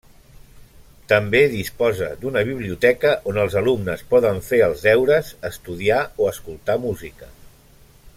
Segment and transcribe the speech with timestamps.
[1.11, 7.31] També disposa d'una biblioteca on els alumnes poden fer els deures, estudiar o escoltar música.